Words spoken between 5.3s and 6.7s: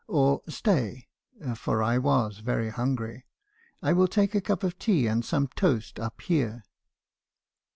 toast up here.'